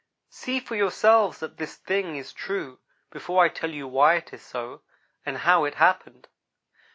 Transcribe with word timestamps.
"See 0.31 0.59
for 0.59 0.75
yourselves 0.75 1.39
that 1.41 1.57
this 1.57 1.75
thing 1.77 2.15
is 2.15 2.33
true, 2.33 2.79
before 3.11 3.43
I 3.43 3.49
tell 3.49 3.69
you 3.69 3.87
why 3.87 4.15
it 4.15 4.33
is 4.33 4.41
so, 4.41 4.81
and 5.27 5.37
how 5.37 5.63
it 5.63 5.75
happened." 5.75 6.27